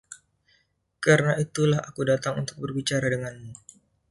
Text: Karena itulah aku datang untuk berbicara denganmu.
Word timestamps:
Karena 1.05 1.33
itulah 1.45 1.77
aku 1.89 2.01
datang 2.11 2.33
untuk 2.41 2.57
berbicara 2.63 3.05
denganmu. 3.13 3.53